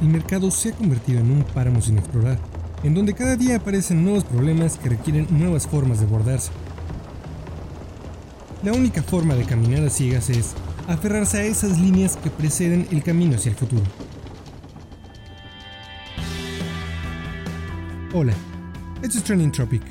[0.00, 2.38] el mercado se ha convertido en un páramo sin explorar,
[2.82, 6.50] en donde cada día aparecen nuevos problemas que requieren nuevas formas de abordarse.
[8.62, 10.54] La única forma de caminar a ciegas es
[10.86, 13.82] aferrarse a esas líneas que preceden el camino hacia el futuro.
[18.12, 18.34] Hola,
[19.02, 19.82] esto es Trending Tropic,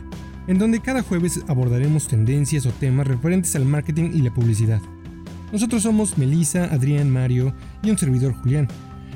[0.47, 4.81] en donde cada jueves abordaremos tendencias o temas referentes al marketing y la publicidad.
[5.51, 8.67] Nosotros somos Melissa, Adrián, Mario y un servidor Julián,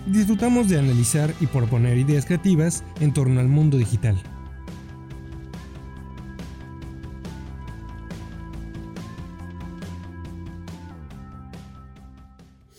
[0.05, 4.21] disfrutamos de analizar y proponer ideas creativas en torno al mundo digital.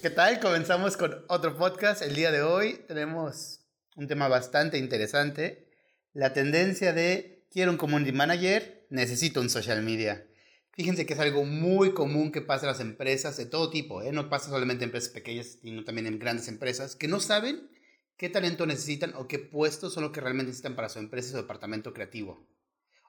[0.03, 0.39] ¿Qué tal?
[0.39, 2.03] Comenzamos con otro podcast.
[2.03, 3.65] El día de hoy tenemos
[3.97, 5.71] un tema bastante interesante.
[6.13, 10.27] La tendencia de quiero un community manager, necesito un social media.
[10.75, 14.11] Fíjense que es algo muy común que pasa en las empresas de todo tipo, ¿eh?
[14.11, 17.71] no pasa solamente en empresas pequeñas, sino también en grandes empresas, que no saben
[18.17, 21.31] qué talento necesitan o qué puestos son los que realmente necesitan para su empresa y
[21.33, 22.49] su departamento creativo.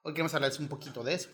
[0.04, 1.30] Hoy queremos hablarles un poquito de eso.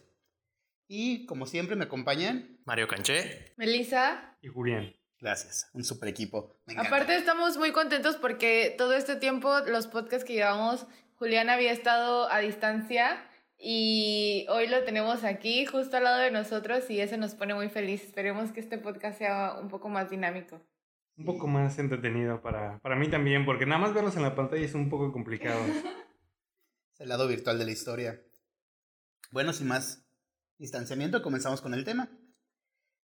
[0.88, 4.38] Y como siempre me acompañan Mario Canché, Melissa.
[4.42, 4.96] Y Julián.
[5.20, 6.60] Gracias, un super equipo.
[6.78, 12.32] Aparte estamos muy contentos porque todo este tiempo los podcasts que llevamos, Julián había estado
[12.32, 13.24] a distancia
[13.64, 17.70] y hoy lo tenemos aquí justo al lado de nosotros y eso nos pone muy
[17.70, 18.04] feliz.
[18.04, 20.60] Esperemos que este podcast sea un poco más dinámico.
[21.16, 24.66] Un poco más entretenido para, para mí también, porque nada más verlos en la pantalla
[24.66, 25.62] es un poco complicado.
[26.94, 28.20] es el lado virtual de la historia.
[29.30, 30.08] Bueno, sin más
[30.58, 32.10] distanciamiento, comenzamos con el tema.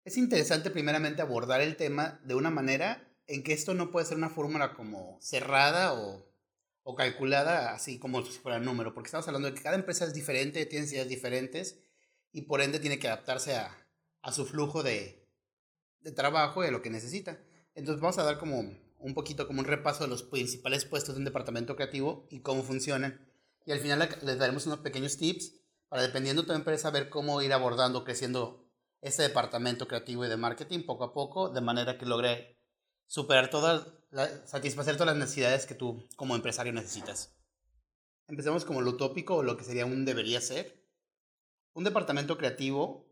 [0.05, 4.17] Es interesante primeramente abordar el tema de una manera en que esto no puede ser
[4.17, 6.27] una fórmula como cerrada o,
[6.89, 10.15] o calculada así como fuera el número, porque estamos hablando de que cada empresa es
[10.15, 11.81] diferente, tiene necesidades diferentes
[12.31, 13.77] y por ende tiene que adaptarse a,
[14.23, 15.29] a su flujo de,
[15.99, 17.41] de trabajo y a lo que necesita.
[17.75, 18.61] Entonces vamos a dar como
[19.01, 22.63] un poquito como un repaso de los principales puestos de un departamento creativo y cómo
[22.63, 23.29] funcionan.
[23.65, 25.55] Y al final les daremos unos pequeños tips
[25.89, 28.65] para dependiendo de tu empresa ver cómo ir abordando, creciendo
[29.01, 32.56] ese departamento creativo y de marketing poco a poco, de manera que logre
[33.07, 33.87] superar todas,
[34.45, 37.35] satisfacer todas las necesidades que tú como empresario necesitas.
[38.29, 40.83] Empecemos como lo utópico o lo que sería un debería ser.
[41.75, 43.07] Un departamento creativo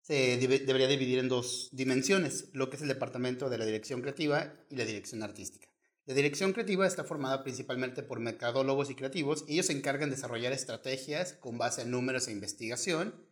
[0.00, 4.54] se debería dividir en dos dimensiones, lo que es el departamento de la dirección creativa
[4.70, 5.68] y la dirección artística.
[6.06, 9.44] La dirección creativa está formada principalmente por mercadólogos y creativos.
[9.46, 13.27] Ellos se encargan de desarrollar estrategias con base en números e investigación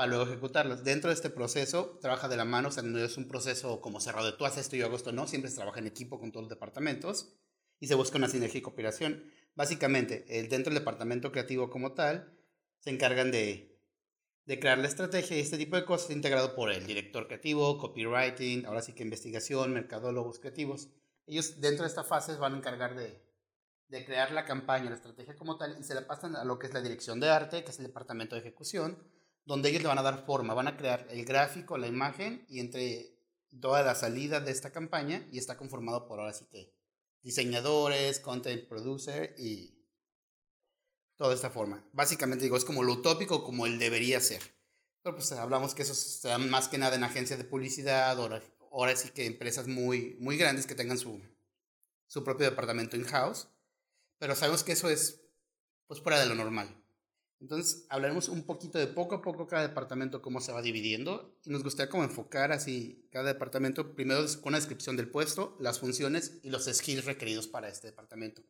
[0.00, 0.82] para luego ejecutarlas.
[0.82, 4.00] Dentro de este proceso trabaja de la mano, o sea, no es un proceso como
[4.00, 6.18] cerrado de tú haces esto y yo hago esto, no, siempre se trabaja en equipo
[6.18, 7.34] con todos los departamentos
[7.78, 9.30] y se busca una sinergia y cooperación.
[9.54, 12.34] Básicamente, dentro del departamento creativo como tal,
[12.78, 13.78] se encargan de,
[14.46, 18.64] de crear la estrategia y este tipo de cosas integrado por el director creativo, copywriting,
[18.64, 20.88] ahora sí que investigación, mercadólogos creativos.
[21.26, 23.22] Ellos dentro de esta fase van a encargar de,
[23.88, 26.68] de crear la campaña, la estrategia como tal, y se la pasan a lo que
[26.68, 28.96] es la dirección de arte, que es el departamento de ejecución,
[29.44, 32.60] donde ellos le van a dar forma, van a crear el gráfico, la imagen y
[32.60, 33.18] entre
[33.60, 36.72] toda la salida de esta campaña y está conformado por ahora sí que
[37.22, 39.80] diseñadores, content producer y
[41.16, 41.84] toda esta forma.
[41.92, 44.40] Básicamente digo, es como lo utópico, como el debería ser.
[45.02, 45.94] Pero pues hablamos que eso
[46.28, 50.36] da más que nada en agencias de publicidad, ahora, ahora sí que empresas muy, muy
[50.36, 51.20] grandes que tengan su,
[52.06, 53.48] su propio departamento in-house.
[54.18, 55.20] Pero sabemos que eso es
[55.86, 56.79] pues fuera de lo normal.
[57.40, 61.34] Entonces, hablaremos un poquito de poco a poco cada departamento, cómo se va dividiendo.
[61.44, 65.80] Y nos gustaría como enfocar así cada departamento, primero con una descripción del puesto, las
[65.80, 68.42] funciones y los skills requeridos para este departamento.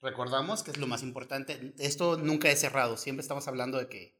[0.00, 1.74] Recordamos que es lo más importante.
[1.78, 2.96] Esto nunca es cerrado.
[2.96, 4.16] Siempre estamos hablando de que,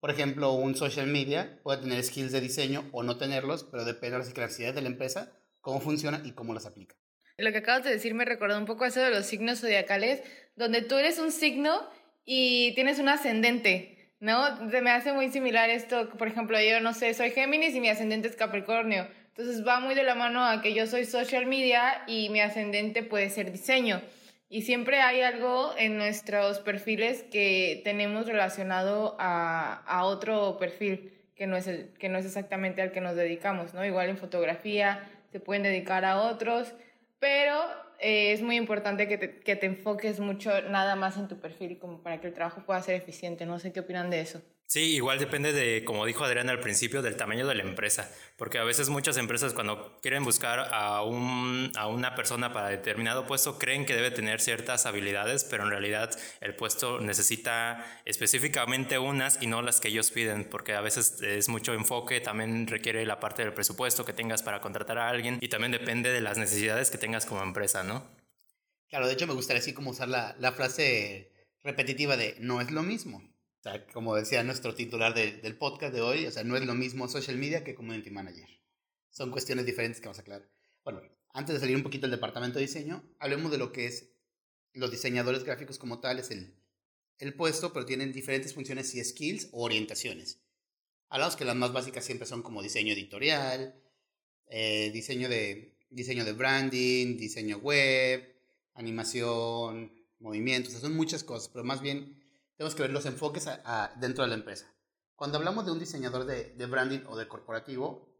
[0.00, 4.18] por ejemplo, un social media puede tener skills de diseño o no tenerlos, pero depende
[4.18, 6.96] de las necesidades de la empresa, cómo funciona y cómo las aplica.
[7.36, 10.22] Lo que acabas de decir me recordó un poco eso de los signos zodiacales,
[10.56, 11.88] donde tú eres un signo
[12.30, 14.60] y tienes un ascendente, ¿no?
[14.60, 18.28] Me hace muy similar esto, por ejemplo, yo no sé, soy Géminis y mi ascendente
[18.28, 19.08] es Capricornio.
[19.28, 23.02] Entonces va muy de la mano a que yo soy social media y mi ascendente
[23.02, 24.02] puede ser diseño.
[24.50, 31.46] Y siempre hay algo en nuestros perfiles que tenemos relacionado a, a otro perfil que
[31.46, 33.86] no, es el, que no es exactamente al que nos dedicamos, ¿no?
[33.86, 36.74] Igual en fotografía se pueden dedicar a otros,
[37.20, 37.58] pero
[37.98, 41.78] eh, es muy importante que te, que te enfoques mucho nada más en tu perfil
[41.78, 43.46] como para que el trabajo pueda ser eficiente.
[43.46, 44.42] No sé qué opinan de eso.
[44.70, 48.58] Sí, igual depende de, como dijo Adrián al principio, del tamaño de la empresa, porque
[48.58, 53.58] a veces muchas empresas cuando quieren buscar a, un, a una persona para determinado puesto
[53.58, 56.10] creen que debe tener ciertas habilidades, pero en realidad
[56.42, 61.48] el puesto necesita específicamente unas y no las que ellos piden, porque a veces es
[61.48, 65.48] mucho enfoque, también requiere la parte del presupuesto que tengas para contratar a alguien y
[65.48, 68.06] también depende de las necesidades que tengas como empresa, ¿no?
[68.90, 71.32] Claro, de hecho me gustaría así como usar la, la frase
[71.64, 73.22] repetitiva de no es lo mismo.
[73.60, 76.74] O sea, como decía nuestro titular del podcast de hoy, o sea, no es lo
[76.74, 78.48] mismo social media que community manager.
[79.10, 80.48] Son cuestiones diferentes que vamos a aclarar.
[80.84, 81.02] Bueno,
[81.32, 84.10] antes de salir un poquito del departamento de diseño, hablemos de lo que es
[84.74, 86.54] los diseñadores gráficos como tal, es el,
[87.18, 90.40] el puesto, pero tienen diferentes funciones y skills o orientaciones.
[91.08, 93.74] Hablamos que las más básicas siempre son como diseño editorial,
[94.46, 98.36] eh, diseño, de, diseño de branding, diseño web,
[98.74, 102.17] animación, movimientos, son muchas cosas, pero más bien
[102.58, 103.48] tenemos que ver los enfoques
[104.00, 104.66] dentro de la empresa.
[105.14, 108.12] Cuando hablamos de un diseñador de, de, branding o de corporativo,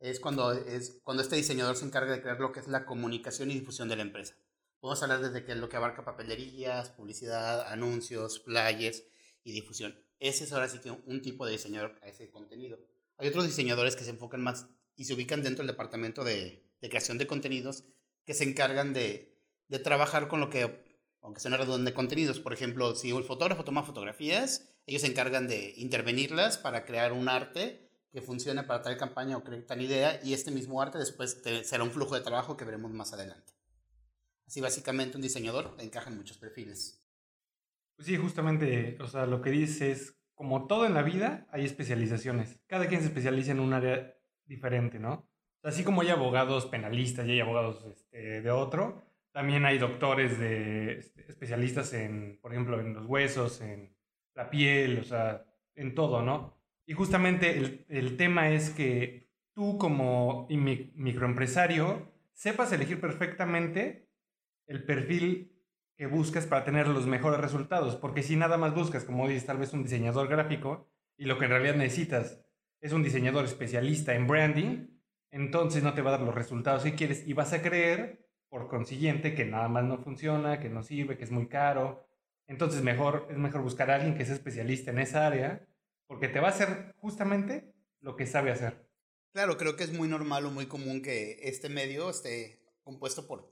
[0.00, 3.50] es cuando, es cuando este diseñador se encarga de crear lo que es la comunicación
[3.50, 4.34] y difusión de la empresa.
[4.80, 9.04] Podemos hablar desde que lo que abarca papelerías, publicidad, anuncios, flyers
[9.44, 9.94] y difusión.
[10.18, 12.78] Ese es ahora sí que un tipo de diseñador a ese contenido.
[13.18, 16.88] Hay otros diseñadores que se enfocan más y se ubican dentro del departamento de, de
[16.88, 17.84] creación de contenidos
[18.24, 20.82] que se encargan de, de trabajar con lo que,
[21.22, 25.72] aunque una de contenidos, por ejemplo, si el fotógrafo toma fotografías, ellos se encargan de
[25.76, 30.50] intervenirlas para crear un arte que funcione para tal campaña o tal idea y este
[30.50, 33.52] mismo arte después será un flujo de trabajo que veremos más adelante.
[34.46, 37.02] Así básicamente un diseñador encaja en muchos perfiles.
[37.96, 41.64] Pues sí, justamente, o sea, lo que dice es, como todo en la vida, hay
[41.64, 42.58] especializaciones.
[42.66, 44.14] Cada quien se especializa en un área
[44.44, 45.26] diferente, ¿no?
[45.62, 50.98] Así como hay abogados penalistas y hay abogados este, de otro, también hay doctores de
[50.98, 53.96] este, especialistas en, por ejemplo, en los huesos, en
[54.34, 55.44] la piel, o sea,
[55.74, 56.58] en todo, ¿no?
[56.86, 64.08] Y justamente el, el tema es que tú como microempresario sepas elegir perfectamente
[64.66, 65.52] el perfil
[65.96, 67.96] que buscas para tener los mejores resultados.
[67.96, 71.44] Porque si nada más buscas, como dices, tal vez un diseñador gráfico y lo que
[71.44, 72.44] en realidad necesitas
[72.80, 74.88] es un diseñador especialista en branding,
[75.30, 78.68] entonces no te va a dar los resultados que quieres y vas a creer, por
[78.68, 82.06] consiguiente, que nada más no funciona, que no sirve, que es muy caro.
[82.46, 85.66] Entonces mejor, es mejor buscar a alguien que sea especialista en esa área
[86.06, 88.86] porque te va a hacer justamente lo que sabe hacer.
[89.32, 93.50] Claro, creo que es muy normal o muy común que este medio esté compuesto por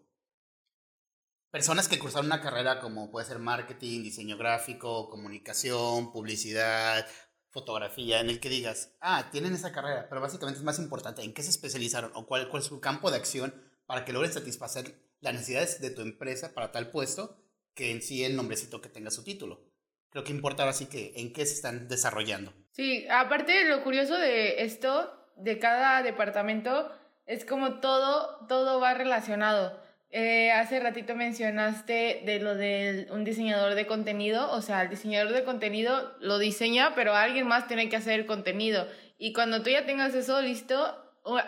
[1.51, 7.07] personas que cursaron una carrera como puede ser marketing, diseño gráfico, comunicación, publicidad,
[7.49, 11.33] fotografía, en el que digas, ah, tienen esa carrera, pero básicamente es más importante en
[11.33, 14.95] qué se especializaron o cuál, cuál es su campo de acción para que logren satisfacer
[15.21, 17.43] las necesidades de tu empresa para tal puesto
[17.75, 19.65] que en sí el nombrecito que tenga su título.
[20.11, 22.55] Creo que importa ahora que en qué se están desarrollando.
[22.71, 26.89] Sí, aparte lo curioso de esto, de cada departamento,
[27.27, 29.83] es como todo, todo va relacionado.
[30.13, 35.33] Eh, hace ratito mencionaste de lo de un diseñador de contenido, o sea, el diseñador
[35.33, 38.87] de contenido lo diseña, pero alguien más tiene que hacer el contenido.
[39.19, 40.97] Y cuando tú ya tengas eso listo,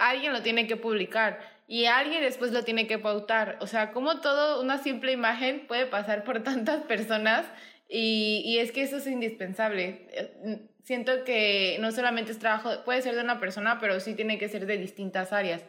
[0.00, 3.56] alguien lo tiene que publicar y alguien después lo tiene que pautar.
[3.62, 7.46] O sea, como todo, una simple imagen puede pasar por tantas personas
[7.88, 10.06] y, y es que eso es indispensable.
[10.12, 14.38] Eh, siento que no solamente es trabajo, puede ser de una persona, pero sí tiene
[14.38, 15.64] que ser de distintas áreas.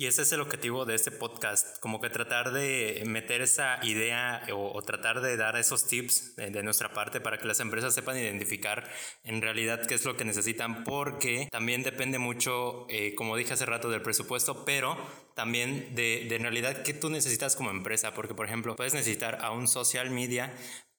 [0.00, 4.40] Y ese es el objetivo de este podcast, como que tratar de meter esa idea
[4.54, 8.88] o, tratar de dar esos tips de, nuestra parte para que las empresas sepan identificar
[9.24, 13.66] en realidad qué es lo que necesitan, porque también depende mucho, eh, como dije hace
[13.66, 14.96] rato, del presupuesto, pero
[15.40, 19.38] también de, de en realidad qué tú necesitas como empresa, porque por ejemplo puedes necesitar
[19.40, 20.52] a un social media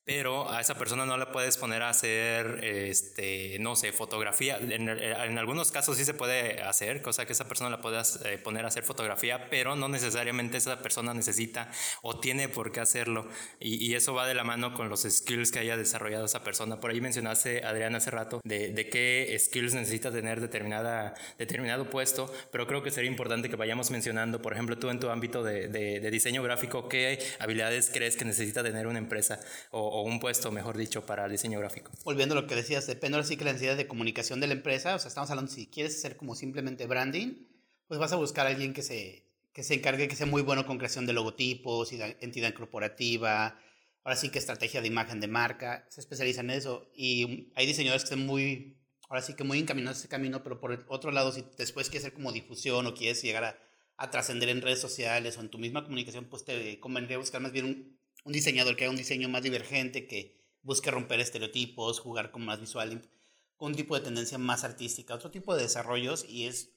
[0.04, 4.58] pero a esa persona no le puedes poner a hacer, este, no sé, fotografía.
[4.58, 8.38] En, en algunos casos sí se puede hacer, cosa que esa persona la puedas eh,
[8.38, 13.28] poner a hacer fotografía, pero no necesariamente esa persona necesita o tiene por qué hacerlo.
[13.60, 16.80] Y, y, eso va de la mano con los skills que haya desarrollado esa persona.
[16.80, 22.34] Por ahí mencionaste, Adrián, hace rato, de, de qué skills necesita tener determinada, determinado puesto,
[22.52, 25.68] pero creo que sería importante que vayamos mencionando, por ejemplo, tú en tu ámbito de,
[25.68, 29.40] de, de diseño gráfico, qué habilidades crees que necesita tener una empresa
[29.70, 31.92] o, o un puesto, mejor dicho, para el diseño gráfico.
[32.06, 34.54] Volviendo a lo que decías, depende ahora sí que la necesidad de comunicación de la
[34.54, 37.46] empresa, o sea, estamos hablando, si quieres hacer como simplemente branding,
[37.88, 40.66] pues vas a buscar a alguien que se, que se encargue, que sea muy bueno
[40.66, 43.60] con creación de logotipos, entidad corporativa,
[44.06, 48.04] ahora sí que estrategia de imagen de marca, se especializan en eso, y hay diseñadores
[48.04, 48.78] que están muy,
[49.10, 52.06] ahora sí que muy encaminados a ese camino, pero por otro lado, si después quieres
[52.06, 53.60] hacer como difusión o quieres llegar a,
[53.98, 57.52] a trascender en redes sociales o en tu misma comunicación, pues te convendría buscar más
[57.52, 62.32] bien un, un diseñador que haga un diseño más divergente, que busque romper estereotipos, jugar
[62.32, 63.10] con más visual,
[63.58, 66.74] un tipo de tendencia más artística, otro tipo de desarrollos y es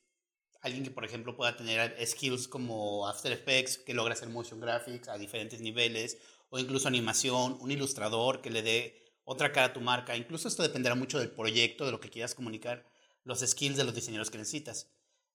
[0.61, 5.09] alguien que, por ejemplo, pueda tener skills como After Effects, que logra hacer motion graphics
[5.09, 9.81] a diferentes niveles, o incluso animación, un ilustrador que le dé otra cara a tu
[9.81, 10.17] marca.
[10.17, 12.87] Incluso esto dependerá mucho del proyecto, de lo que quieras comunicar,
[13.25, 14.91] los skills de los diseñadores que necesitas.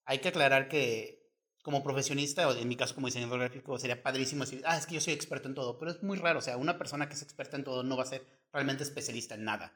[0.05, 1.18] Hay que aclarar que
[1.63, 4.95] como profesionista, o en mi caso como diseñador gráfico, sería padrísimo decir, ah, es que
[4.95, 7.21] yo soy experto en todo, pero es muy raro, o sea, una persona que es
[7.21, 9.73] experta en todo no va a ser realmente especialista en nada,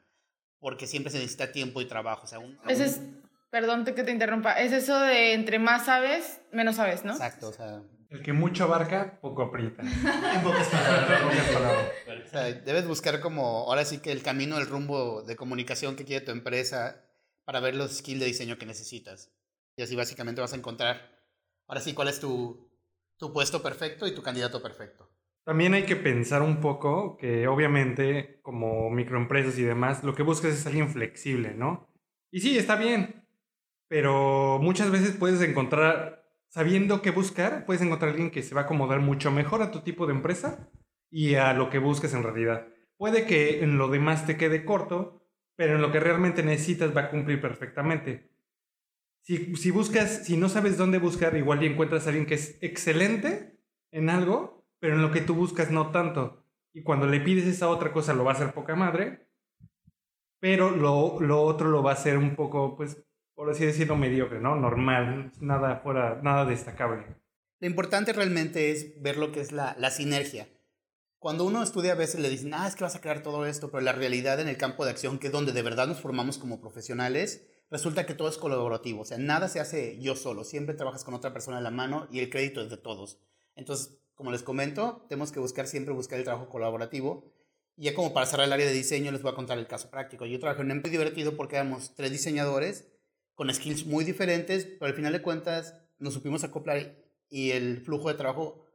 [0.58, 3.00] porque siempre se necesita tiempo y trabajo, o sea, un, Ese es,
[3.50, 7.12] perdón que te interrumpa, es eso de entre más sabes, menos sabes, ¿no?
[7.12, 9.82] Exacto, o sea, El que mucho abarca, poco aprieta.
[10.34, 11.90] En pocas palabras.
[12.26, 16.04] O sea, debes buscar como, ahora sí que el camino, el rumbo de comunicación que
[16.04, 17.04] quiere tu empresa
[17.44, 19.30] para ver los skills de diseño que necesitas.
[19.76, 21.13] Y así básicamente vas a encontrar,
[21.66, 22.70] ahora sí, cuál es tu,
[23.18, 25.10] tu puesto perfecto y tu candidato perfecto.
[25.44, 30.54] También hay que pensar un poco que obviamente como microempresas y demás, lo que buscas
[30.54, 31.86] es alguien flexible, ¿no?
[32.30, 33.26] Y sí, está bien,
[33.88, 38.64] pero muchas veces puedes encontrar, sabiendo qué buscar, puedes encontrar alguien que se va a
[38.64, 40.70] acomodar mucho mejor a tu tipo de empresa
[41.10, 42.66] y a lo que busques en realidad.
[42.96, 45.22] Puede que en lo demás te quede corto,
[45.56, 48.33] pero en lo que realmente necesitas va a cumplir perfectamente.
[49.24, 53.58] Si, buscas, si no sabes dónde buscar, igual y encuentras a alguien que es excelente
[53.90, 56.44] en algo, pero en lo que tú buscas no tanto.
[56.74, 59.30] Y cuando le pides esa otra cosa lo va a hacer poca madre,
[60.40, 63.02] pero lo, lo otro lo va a hacer un poco, pues,
[63.34, 64.56] por así decirlo, mediocre, ¿no?
[64.56, 67.06] Normal, nada fuera, nada destacable.
[67.60, 70.48] Lo importante realmente es ver lo que es la, la sinergia.
[71.18, 73.70] Cuando uno estudia a veces le dicen, ah, es que vas a crear todo esto,
[73.70, 76.36] pero la realidad en el campo de acción, que es donde de verdad nos formamos
[76.36, 79.00] como profesionales, resulta que todo es colaborativo.
[79.00, 80.44] O sea, nada se hace yo solo.
[80.44, 83.18] Siempre trabajas con otra persona a la mano y el crédito es de todos.
[83.56, 87.32] Entonces, como les comento, tenemos que buscar siempre buscar el trabajo colaborativo.
[87.76, 89.90] Y ya como para cerrar el área de diseño, les voy a contar el caso
[89.90, 90.24] práctico.
[90.24, 92.86] Yo trabajé en un empleo divertido porque éramos tres diseñadores
[93.34, 96.94] con skills muy diferentes, pero al final de cuentas nos supimos acoplar
[97.28, 98.68] y el flujo de trabajo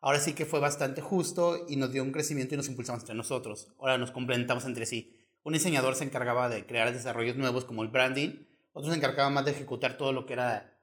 [0.00, 3.14] ahora sí que fue bastante justo y nos dio un crecimiento y nos impulsamos entre
[3.14, 3.68] nosotros.
[3.78, 5.19] Ahora nos complementamos entre sí.
[5.42, 9.44] Un diseñador se encargaba de crear desarrollos nuevos como el branding, otro se encargaba más
[9.44, 10.78] de ejecutar todo lo que era,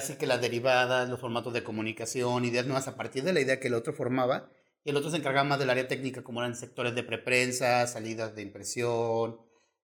[0.00, 3.60] sí que las derivadas, los formatos de comunicación, ideas nuevas a partir de la idea
[3.60, 4.50] que el otro formaba,
[4.84, 8.34] y el otro se encargaba más del área técnica como eran sectores de preprensa, salidas
[8.34, 9.38] de impresión,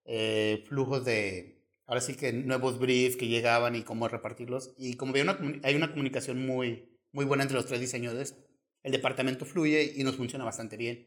[0.04, 4.74] eh, flujos de, ahora sí que nuevos briefs que llegaban y cómo repartirlos.
[4.76, 8.36] Y como una, hay una comunicación muy, muy buena entre los tres diseñadores,
[8.82, 11.06] el departamento fluye y nos funciona bastante bien.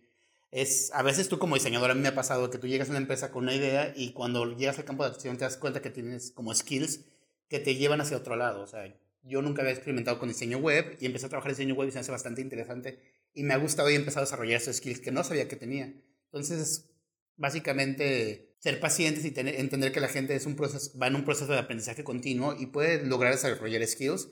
[0.52, 2.92] Es, a veces tú como diseñador, a mí me ha pasado que tú llegas a
[2.92, 5.82] una empresa con una idea y cuando llegas al campo de acción te das cuenta
[5.82, 7.06] que tienes como skills
[7.48, 8.62] que te llevan hacia otro lado.
[8.62, 8.94] O sea,
[9.24, 11.92] yo nunca había experimentado con diseño web y empecé a trabajar en diseño web y
[11.92, 13.00] se hace bastante interesante
[13.34, 15.56] y me ha gustado y he empezado a desarrollar esos skills que no sabía que
[15.56, 15.94] tenía.
[16.26, 16.92] Entonces,
[17.38, 21.52] básicamente, ser pacientes y entender que la gente es un proceso, va en un proceso
[21.52, 24.30] de aprendizaje continuo y puede lograr desarrollar skills.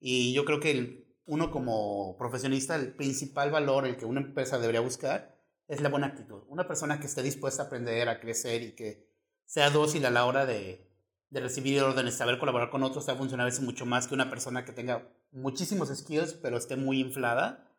[0.00, 4.80] Y yo creo que uno como profesionista, el principal valor, el que una empresa debería
[4.80, 5.37] buscar,
[5.68, 6.42] es la buena actitud.
[6.48, 9.06] Una persona que esté dispuesta a aprender, a crecer y que
[9.44, 10.88] sea dócil a la hora de,
[11.30, 14.30] de recibir órdenes, saber colaborar con otros, va a funcionar a mucho más que una
[14.30, 17.70] persona que tenga muchísimos skills, pero esté muy inflada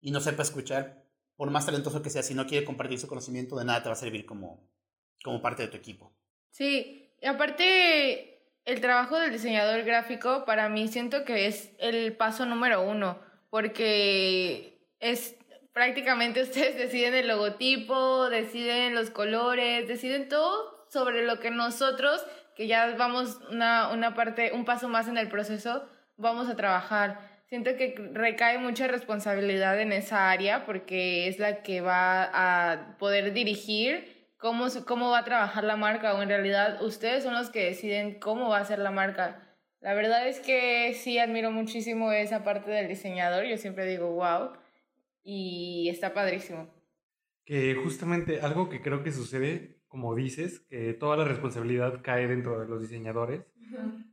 [0.00, 1.04] y no sepa escuchar,
[1.36, 3.92] por más talentoso que sea, si no quiere compartir su conocimiento, de nada te va
[3.92, 4.68] a servir como,
[5.22, 6.12] como parte de tu equipo.
[6.50, 12.44] Sí, y aparte el trabajo del diseñador gráfico para mí siento que es el paso
[12.44, 15.37] número uno, porque es
[15.78, 22.66] prácticamente ustedes deciden el logotipo, deciden los colores, deciden todo sobre lo que nosotros, que
[22.66, 27.20] ya vamos una, una parte, un paso más en el proceso, vamos a trabajar.
[27.46, 33.32] Siento que recae mucha responsabilidad en esa área porque es la que va a poder
[33.32, 37.66] dirigir cómo, cómo va a trabajar la marca o en realidad ustedes son los que
[37.66, 39.44] deciden cómo va a ser la marca.
[39.80, 44.57] La verdad es que sí admiro muchísimo esa parte del diseñador, yo siempre digo, wow,
[45.30, 46.70] y está padrísimo.
[47.44, 52.58] Que justamente algo que creo que sucede, como dices, que toda la responsabilidad cae dentro
[52.58, 53.44] de los diseñadores,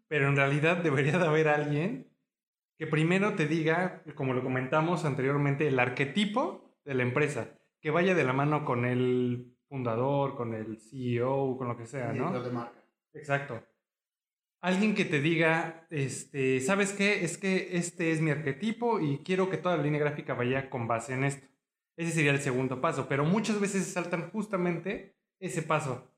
[0.10, 2.12] pero en realidad debería de haber alguien
[2.78, 8.14] que primero te diga, como lo comentamos anteriormente, el arquetipo de la empresa, que vaya
[8.14, 12.38] de la mano con el fundador, con el CEO, con lo que sea, ¿no?
[12.38, 12.84] de marca.
[13.14, 13.64] Exacto.
[14.62, 17.24] Alguien que te diga, este, ¿sabes qué?
[17.24, 20.88] Es que este es mi arquetipo y quiero que toda la línea gráfica vaya con
[20.88, 21.48] base en esto.
[21.98, 26.12] Ese sería el segundo paso, pero muchas veces saltan justamente ese paso.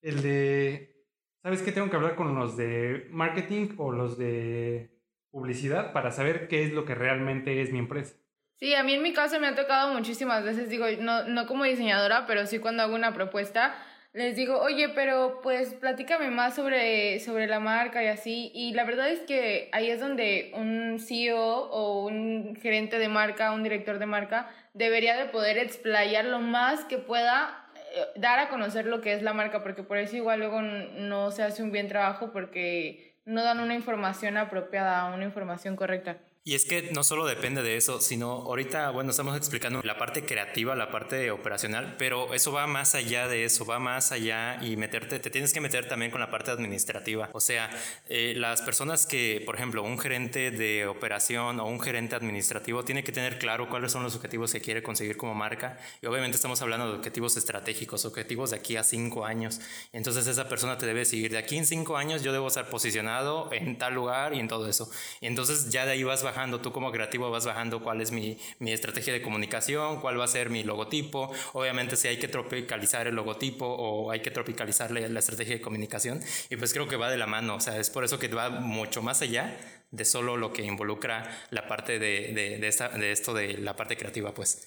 [0.00, 1.06] El de,
[1.42, 1.72] ¿sabes qué?
[1.72, 4.92] Tengo que hablar con los de marketing o los de
[5.30, 8.14] publicidad para saber qué es lo que realmente es mi empresa.
[8.62, 11.64] Sí, a mí en mi caso me ha tocado muchísimas veces, digo, no, no como
[11.64, 13.74] diseñadora, pero sí cuando hago una propuesta,
[14.14, 18.50] les digo, oye, pero pues platícame más sobre, sobre la marca y así.
[18.54, 23.52] Y la verdad es que ahí es donde un CEO o un gerente de marca,
[23.52, 28.48] un director de marca, debería de poder explayar lo más que pueda, eh, dar a
[28.50, 31.72] conocer lo que es la marca, porque por eso igual luego no se hace un
[31.72, 36.18] bien trabajo porque no dan una información apropiada, una información correcta.
[36.44, 40.24] Y es que no solo depende de eso, sino ahorita, bueno, estamos explicando la parte
[40.24, 44.76] creativa, la parte operacional, pero eso va más allá de eso, va más allá y
[44.76, 47.30] meterte, te tienes que meter también con la parte administrativa.
[47.32, 47.70] O sea,
[48.08, 53.04] eh, las personas que, por ejemplo, un gerente de operación o un gerente administrativo tiene
[53.04, 55.78] que tener claro cuáles son los objetivos que quiere conseguir como marca.
[56.00, 59.60] Y obviamente estamos hablando de objetivos estratégicos, objetivos de aquí a cinco años.
[59.92, 61.30] Entonces esa persona te debe seguir.
[61.30, 64.68] De aquí en cinco años yo debo estar posicionado en tal lugar y en todo
[64.68, 64.90] eso.
[65.20, 68.72] Entonces ya de ahí vas bajando, tú como creativo vas bajando cuál es mi, mi
[68.72, 73.14] estrategia de comunicación, cuál va a ser mi logotipo, obviamente si hay que tropicalizar el
[73.14, 76.20] logotipo o hay que tropicalizarle la estrategia de comunicación
[76.50, 78.50] y pues creo que va de la mano, o sea, es por eso que va
[78.50, 79.56] mucho más allá
[79.90, 83.76] de solo lo que involucra la parte de, de, de, esta, de esto de la
[83.76, 84.66] parte creativa, pues.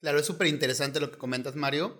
[0.00, 1.98] Claro, es súper interesante lo que comentas, Mario,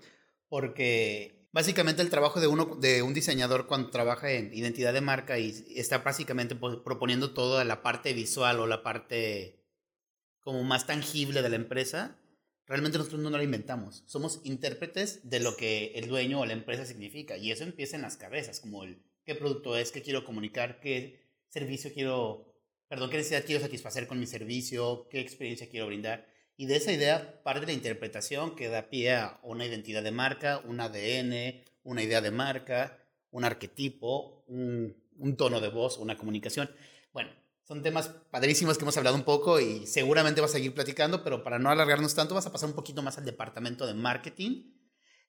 [0.49, 5.39] porque básicamente el trabajo de, uno, de un diseñador cuando trabaja en identidad de marca
[5.39, 9.63] y está básicamente proponiendo toda la parte visual o la parte
[10.41, 12.19] como más tangible de la empresa,
[12.67, 14.03] realmente nosotros no la inventamos.
[14.07, 17.37] Somos intérpretes de lo que el dueño o la empresa significa.
[17.37, 21.21] Y eso empieza en las cabezas, como el qué producto es, qué quiero comunicar, qué
[21.49, 22.53] servicio quiero,
[22.89, 26.27] perdón, qué necesidad quiero satisfacer con mi servicio, qué experiencia quiero brindar.
[26.57, 30.63] Y de esa idea parte la interpretación que da pie a una identidad de marca,
[30.65, 32.99] un ADN, una idea de marca,
[33.31, 34.95] un arquetipo, un,
[35.37, 36.71] tono de voz, una comunicación.
[37.13, 37.31] Bueno,
[37.65, 41.43] son temas padrísimos que hemos hablado un poco y seguramente vas a seguir platicando, pero
[41.43, 44.73] para no alargarnos tanto vas a pasar un poquito más al departamento de marketing,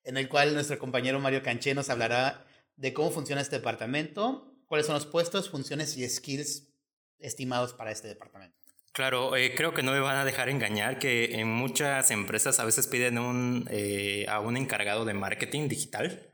[0.03, 4.85] en el cual nuestro compañero Mario Canché nos hablará de cómo funciona este departamento, cuáles
[4.85, 6.67] son los puestos, funciones y skills
[7.17, 8.64] estimados para este departamento.
[8.95, 12.63] Claro, eh, creo que no me van a dejar engañar que en muchas empresas a
[12.63, 16.25] veces piden un, eh, a un encargado de marketing digital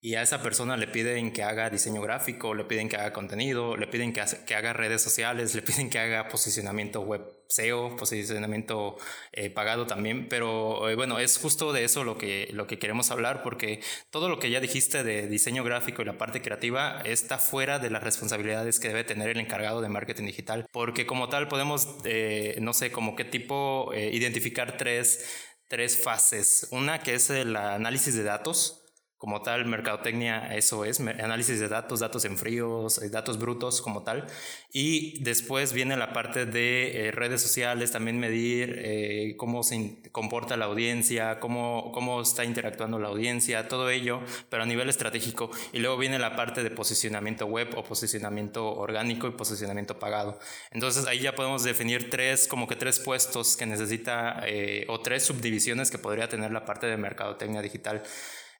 [0.00, 3.76] y a esa persona le piden que haga diseño gráfico, le piden que haga contenido,
[3.76, 8.96] le piden que, que haga redes sociales, le piden que haga posicionamiento web SEO, posicionamiento
[9.32, 13.10] eh, pagado también, pero eh, bueno, es justo de eso lo que, lo que queremos
[13.10, 17.38] hablar porque todo lo que ya dijiste de diseño gráfico y la parte creativa está
[17.38, 21.48] fuera de las responsabilidades que debe tener el encargado de marketing digital, porque como tal
[21.48, 25.26] podemos, eh, no sé, como qué tipo, identificar tres,
[25.66, 26.68] tres fases.
[26.70, 28.87] Una que es el análisis de datos,
[29.18, 34.04] como tal, mercadotecnia, eso es, análisis de datos, datos en fríos, eh, datos brutos como
[34.04, 34.26] tal.
[34.72, 40.56] Y después viene la parte de eh, redes sociales, también medir eh, cómo se comporta
[40.56, 45.50] la audiencia, cómo, cómo está interactuando la audiencia, todo ello, pero a nivel estratégico.
[45.72, 50.38] Y luego viene la parte de posicionamiento web o posicionamiento orgánico y posicionamiento pagado.
[50.70, 54.44] Entonces ahí ya podemos definir tres, como que tres puestos que necesita
[54.86, 58.04] o tres subdivisiones que podría tener la parte de mercadotecnia digital.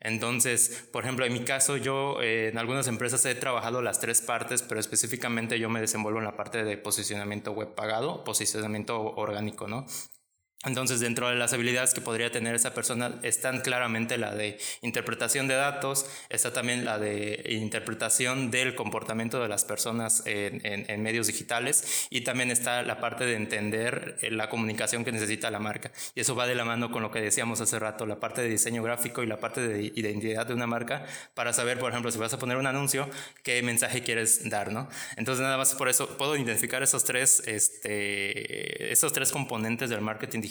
[0.00, 4.20] Entonces, por ejemplo, en mi caso, yo eh, en algunas empresas he trabajado las tres
[4.20, 9.66] partes, pero específicamente yo me desenvuelvo en la parte de posicionamiento web pagado, posicionamiento orgánico,
[9.66, 9.87] ¿no?
[10.64, 15.46] Entonces, dentro de las habilidades que podría tener esa persona están claramente la de interpretación
[15.46, 21.28] de datos, está también la de interpretación del comportamiento de las personas en, en, medios
[21.28, 25.92] digitales y también está la parte de entender eh, la comunicación que necesita la marca.
[26.16, 28.48] Y eso va de la mano con lo que decíamos hace rato, la parte de
[28.48, 32.18] diseño gráfico y la parte de identidad de una marca para saber, por ejemplo, si
[32.18, 33.08] vas a poner un anuncio,
[33.44, 34.88] qué mensaje quieres dar, ¿no?
[35.16, 40.40] Entonces, nada más por eso puedo identificar esos tres, este, esos tres componentes del marketing
[40.40, 40.47] digital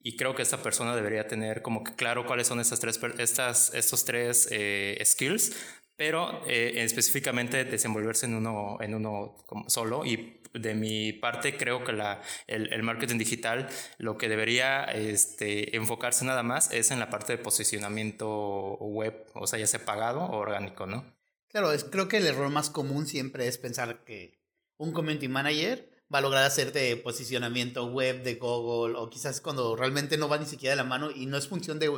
[0.00, 3.72] y creo que esta persona debería tener como que claro cuáles son estas tres, estas,
[3.74, 5.56] estos tres eh, skills,
[5.96, 9.36] pero eh, específicamente desenvolverse en uno, en uno
[9.68, 14.84] solo y de mi parte creo que la, el, el, marketing digital lo que debería
[14.84, 19.84] este, enfocarse nada más es en la parte de posicionamiento web, o sea, ya sea
[19.84, 21.14] pagado o orgánico, ¿no?
[21.48, 24.40] Claro, es, creo que el error más común siempre es pensar que
[24.76, 30.16] un community manager va a lograr hacerte posicionamiento web de Google o quizás cuando realmente
[30.16, 31.90] no va ni siquiera de la mano y no es función de,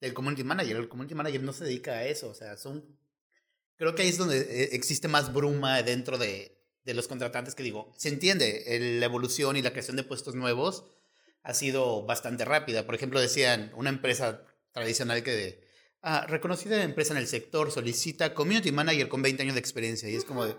[0.00, 0.76] del community manager.
[0.76, 2.28] El community manager no se dedica a eso.
[2.28, 2.84] O sea, son...
[3.76, 7.62] Creo que ahí es donde eh, existe más bruma dentro de, de los contratantes que
[7.62, 8.64] digo, se entiende,
[9.00, 10.84] la evolución y la creación de puestos nuevos
[11.42, 12.86] ha sido bastante rápida.
[12.86, 15.64] Por ejemplo, decían una empresa tradicional que...
[16.02, 20.08] Ah, reconocida empresa en el sector solicita community manager con 20 años de experiencia.
[20.08, 20.54] Y es como de...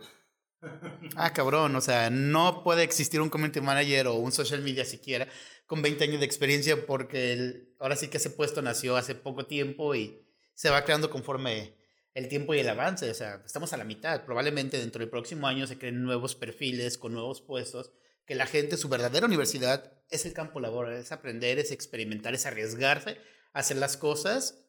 [1.15, 5.28] Ah, cabrón, o sea, no puede existir un community manager o un social media siquiera
[5.65, 9.93] con 20 años de experiencia porque ahora sí que ese puesto nació hace poco tiempo
[9.96, 11.76] y se va creando conforme
[12.13, 13.10] el tiempo y el avance.
[13.10, 14.26] O sea, estamos a la mitad.
[14.26, 17.91] Probablemente dentro del próximo año se creen nuevos perfiles con nuevos puestos
[18.26, 22.46] que la gente, su verdadera universidad es el campo laboral, es aprender, es experimentar, es
[22.46, 23.17] arriesgarse
[23.58, 24.60] hacer las cosas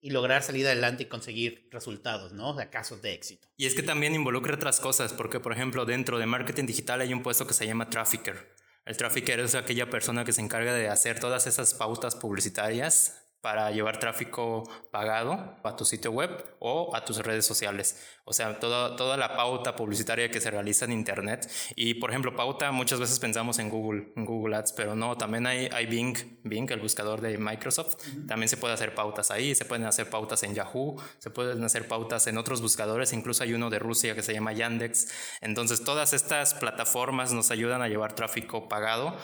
[0.00, 2.50] y lograr salir adelante y conseguir resultados, ¿no?
[2.50, 3.48] O casos de éxito.
[3.56, 7.12] Y es que también involucra otras cosas, porque por ejemplo dentro de marketing digital hay
[7.12, 8.54] un puesto que se llama trafficker.
[8.84, 13.70] El trafficker es aquella persona que se encarga de hacer todas esas pautas publicitarias para
[13.70, 18.04] llevar tráfico pagado a tu sitio web o a tus redes sociales.
[18.24, 21.48] O sea, toda, toda la pauta publicitaria que se realiza en Internet.
[21.76, 25.46] Y, por ejemplo, pauta, muchas veces pensamos en Google, en Google Ads, pero no, también
[25.46, 27.98] hay, hay Bing, Bing, el buscador de Microsoft.
[28.26, 31.86] También se puede hacer pautas ahí, se pueden hacer pautas en Yahoo, se pueden hacer
[31.86, 35.08] pautas en otros buscadores, incluso hay uno de Rusia que se llama Yandex.
[35.40, 39.16] Entonces, todas estas plataformas nos ayudan a llevar tráfico pagado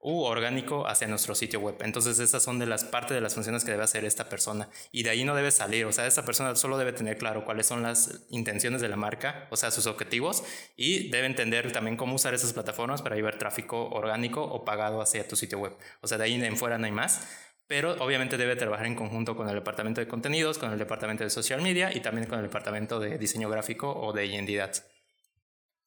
[0.00, 1.76] u orgánico hacia nuestro sitio web.
[1.80, 5.02] Entonces esas son de las partes de las funciones que debe hacer esta persona y
[5.02, 7.82] de ahí no debe salir, o sea, esta persona solo debe tener claro cuáles son
[7.82, 10.42] las intenciones de la marca, o sea, sus objetivos
[10.76, 15.28] y debe entender también cómo usar esas plataformas para llevar tráfico orgánico o pagado hacia
[15.28, 15.76] tu sitio web.
[16.00, 17.20] O sea, de ahí en fuera no hay más.
[17.66, 21.30] Pero obviamente debe trabajar en conjunto con el departamento de contenidos, con el departamento de
[21.30, 24.72] social media y también con el departamento de diseño gráfico o de identidad.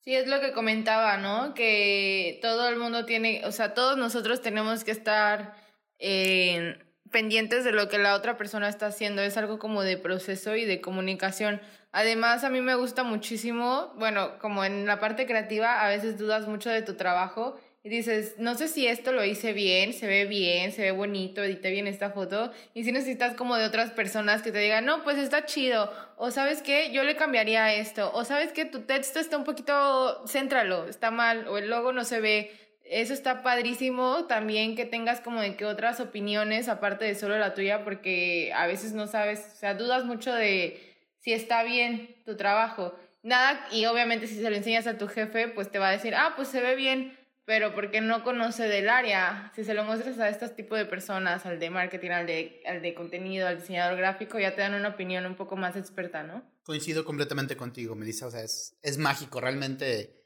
[0.03, 1.53] Sí, es lo que comentaba, ¿no?
[1.53, 5.55] Que todo el mundo tiene, o sea, todos nosotros tenemos que estar
[5.97, 6.77] eh,
[7.09, 9.21] pendientes de lo que la otra persona está haciendo.
[9.21, 11.61] Es algo como de proceso y de comunicación.
[11.93, 16.47] Además, a mí me gusta muchísimo, bueno, como en la parte creativa, a veces dudas
[16.49, 20.23] mucho de tu trabajo y dices, no sé si esto lo hice bien, se ve
[20.23, 22.49] bien, se ve bonito, edité bien esta foto.
[22.73, 25.91] Y si necesitas como de otras personas que te digan, no, pues está chido.
[26.15, 28.09] O sabes qué, yo le cambiaría esto.
[28.13, 31.45] O sabes que tu texto está un poquito, céntralo, está mal.
[31.49, 32.51] O el logo no se ve.
[32.85, 37.53] Eso está padrísimo también que tengas como de que otras opiniones aparte de solo la
[37.53, 40.79] tuya porque a veces no sabes, o sea, dudas mucho de
[41.19, 42.97] si está bien tu trabajo.
[43.23, 46.13] Nada, y obviamente si se lo enseñas a tu jefe, pues te va a decir,
[46.15, 49.51] ah, pues se ve bien pero porque no conoce del área.
[49.55, 52.81] Si se lo muestras a estos tipos de personas, al de marketing, al de, al
[52.81, 56.43] de contenido, al diseñador gráfico, ya te dan una opinión un poco más experta, ¿no?
[56.63, 58.27] Coincido completamente contigo, Melissa.
[58.27, 59.41] O sea, es, es mágico.
[59.41, 60.23] Realmente,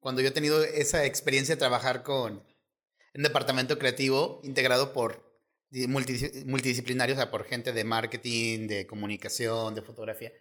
[0.00, 2.44] cuando yo he tenido esa experiencia de trabajar con
[3.14, 5.24] un departamento creativo integrado por
[5.70, 10.32] multidisciplinarios, o sea, por gente de marketing, de comunicación, de fotografía,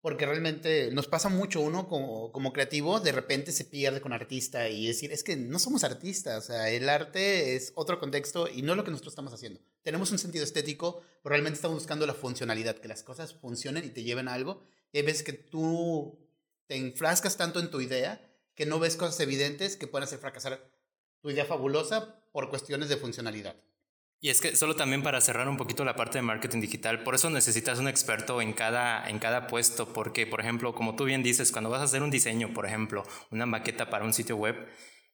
[0.00, 4.68] porque realmente nos pasa mucho uno como, como creativo, de repente se pierde con artista
[4.68, 8.62] y decir, es que no somos artistas, o sea, el arte es otro contexto y
[8.62, 9.60] no lo que nosotros estamos haciendo.
[9.82, 13.90] Tenemos un sentido estético, pero realmente estamos buscando la funcionalidad, que las cosas funcionen y
[13.90, 14.62] te lleven a algo.
[14.92, 16.18] Y hay veces que tú
[16.66, 20.70] te enfrascas tanto en tu idea que no ves cosas evidentes que pueden hacer fracasar
[21.20, 23.56] tu idea fabulosa por cuestiones de funcionalidad.
[24.20, 27.14] Y es que solo también para cerrar un poquito la parte de marketing digital, por
[27.14, 31.22] eso necesitas un experto en cada, en cada puesto, porque por ejemplo, como tú bien
[31.22, 34.56] dices, cuando vas a hacer un diseño, por ejemplo, una maqueta para un sitio web,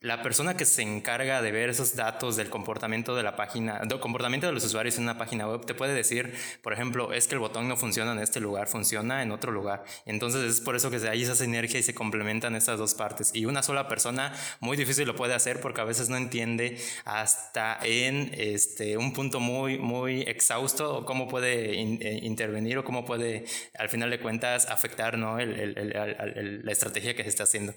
[0.01, 4.01] la persona que se encarga de ver esos datos del comportamiento de la página, del
[4.01, 7.35] comportamiento de los usuarios en una página web, te puede decir, por ejemplo, es que
[7.35, 9.85] el botón no funciona en este lugar, funciona en otro lugar.
[10.05, 13.31] Entonces es por eso que hay esa sinergia y se complementan estas dos partes.
[13.35, 17.79] Y una sola persona muy difícil lo puede hacer porque a veces no entiende hasta
[17.83, 23.47] en este, un punto muy, muy exhausto cómo puede eh, intervenir o cómo puede,
[23.79, 25.39] al final de cuentas, afectar ¿no?
[25.39, 27.75] la estrategia que se está haciendo.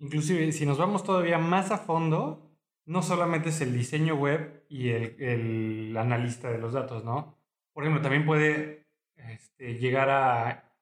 [0.00, 2.50] Inclusive, si nos vamos todavía más a fondo,
[2.86, 7.38] no solamente es el diseño web y el, analista de los datos, ¿no?
[7.72, 10.74] Por ejemplo, también puede este, llegar a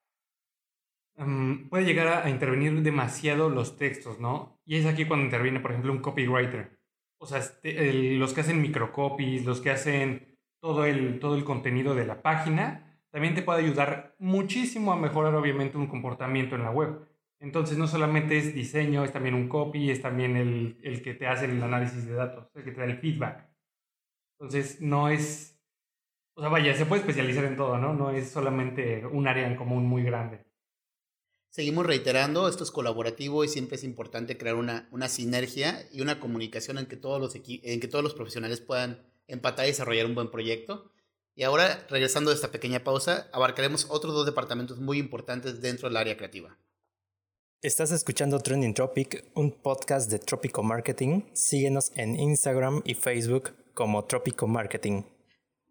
[1.17, 4.61] mm, puede llegar a, intervenir demasiado los textos, ¿no?
[4.65, 6.79] Y es aquí cuando interviene, por ejemplo, un copywriter.
[7.19, 11.95] O sea, este, los que hacen microcopies, los que hacen todo el, todo el contenido
[11.97, 16.71] de la página, también te puede ayudar muchísimo a mejorar, obviamente, un comportamiento en la
[16.71, 17.09] web.
[17.41, 21.27] Entonces no solamente es diseño, es también un copy, es también el, el, que te
[21.27, 23.49] hace el análisis de datos, el que te da el feedback.
[24.39, 25.57] Entonces no es,
[26.35, 27.95] o sea, vaya, se puede especializar en todo, ¿no?
[27.95, 30.45] No es solamente un área en común muy grande.
[31.51, 36.21] Seguimos reiterando, esto es colaborativo y siempre es importante crear una, una sinergia y una
[36.21, 40.15] comunicación en que, todos los en que todos los profesionales puedan empatar y desarrollar un
[40.15, 40.91] buen proyecto.
[41.35, 45.97] Y ahora, regresando de esta pequeña pausa, abarcaremos otros dos departamentos muy importantes dentro del
[45.97, 46.59] área creativa.
[47.61, 51.23] Estás escuchando Trending Tropic, un podcast de Tropico Marketing.
[51.33, 55.03] Síguenos en Instagram y Facebook como Tropico Marketing.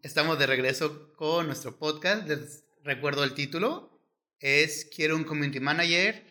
[0.02, 2.28] Estamos de regreso con nuestro podcast.
[2.28, 4.02] Les recuerdo el título.
[4.38, 6.22] Es Quiero un Community Manager,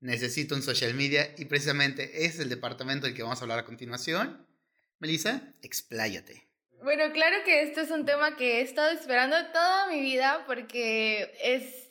[0.00, 3.66] necesito un social media y precisamente es el departamento del que vamos a hablar a
[3.66, 4.46] continuación.
[4.98, 6.48] Melissa, expláyate.
[6.82, 11.30] Bueno, claro que esto es un tema que he estado esperando toda mi vida porque
[11.42, 11.81] es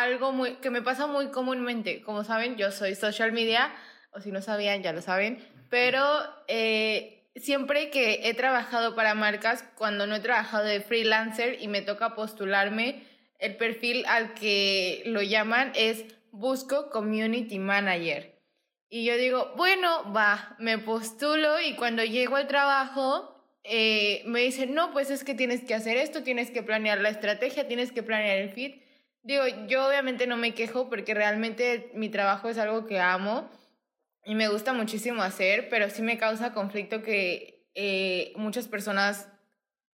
[0.00, 2.02] algo muy, que me pasa muy comúnmente.
[2.02, 3.74] Como saben, yo soy social media,
[4.12, 5.38] o si no sabían, ya lo saben,
[5.70, 6.02] pero
[6.48, 11.82] eh, siempre que he trabajado para marcas, cuando no he trabajado de freelancer y me
[11.82, 13.04] toca postularme,
[13.38, 18.36] el perfil al que lo llaman es busco community manager.
[18.88, 24.74] Y yo digo, bueno, va, me postulo y cuando llego al trabajo eh, me dicen,
[24.74, 28.02] no, pues es que tienes que hacer esto, tienes que planear la estrategia, tienes que
[28.02, 28.85] planear el feed.
[29.26, 33.50] Digo, yo obviamente no me quejo porque realmente mi trabajo es algo que amo
[34.24, 39.28] y me gusta muchísimo hacer, pero sí me causa conflicto que eh, muchas personas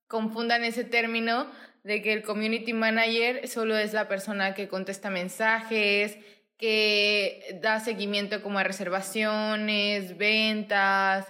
[0.07, 1.51] confundan ese término
[1.83, 6.19] de que el community manager solo es la persona que contesta mensajes,
[6.59, 11.27] que da seguimiento como a reservaciones, ventas,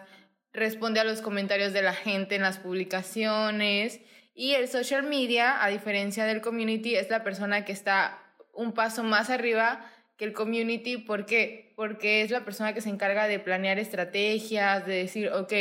[0.53, 4.01] responde a los comentarios de la gente en las publicaciones.
[4.35, 8.18] Y el social media, a diferencia del community, es la persona que está
[8.55, 9.85] un paso más arriba
[10.16, 10.97] que el community.
[10.97, 11.73] ¿Por qué?
[11.77, 15.53] Porque es la persona que se encarga de planear estrategias, de decir, ok,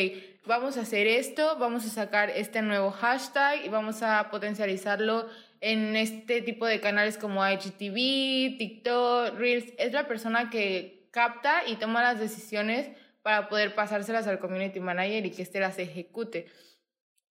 [0.45, 5.27] vamos a hacer esto, vamos a sacar este nuevo hashtag y vamos a potencializarlo
[5.59, 9.73] en este tipo de canales como IGTV, TikTok, Reels.
[9.77, 12.89] Es la persona que capta y toma las decisiones
[13.21, 16.47] para poder pasárselas al community manager y que éste las ejecute.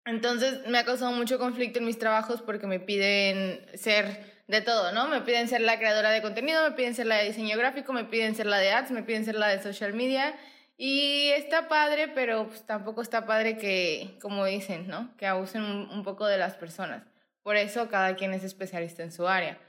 [0.06, 4.92] Entonces me ha causado mucho conflicto en mis trabajos porque me piden ser de todo,
[4.92, 5.08] ¿no?
[5.08, 8.04] Me piden ser la creadora de contenido, me piden ser la de diseño gráfico, me
[8.04, 10.36] piden ser la de ads, me piden ser la de social media.
[10.76, 15.16] Y está padre, pero pues, tampoco está padre que, como dicen, ¿no?
[15.18, 17.04] Que abusen un, poco de las personas.
[17.42, 19.60] Por eso cada quien es especialista en su área.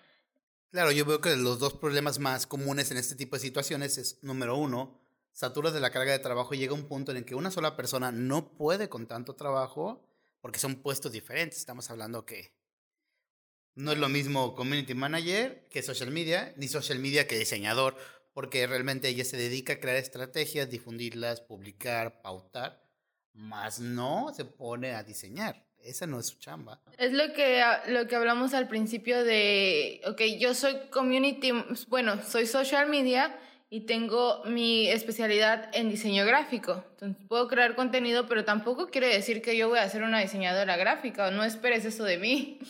[0.71, 4.19] Claro, yo veo que los dos problemas más comunes en este tipo de situaciones es,
[4.23, 5.01] número uno,
[5.33, 7.77] saturas de la carga de trabajo y llega un punto en el que una sola
[7.77, 10.03] persona no puede con tanto trabajo
[10.45, 11.59] porque son puestos diferentes.
[11.59, 12.53] Estamos hablando que
[13.77, 17.97] no es lo mismo community manager que social media, ni social media que diseñador,
[18.35, 22.87] porque realmente ella se dedica a crear estrategias, difundirlas, publicar, pautar,
[23.33, 25.65] más no se pone a diseñar.
[25.79, 26.79] Esa no es su chamba.
[26.99, 31.53] Es lo que, lo que hablamos al principio de, ok, yo soy community,
[31.89, 33.35] bueno, soy social media,
[33.75, 36.85] y tengo mi especialidad en diseño gráfico.
[36.93, 40.77] Entonces puedo crear contenido, pero tampoco quiere decir que yo voy a ser una diseñadora
[40.77, 41.33] gráfica.
[41.33, 42.61] No esperes eso de mí.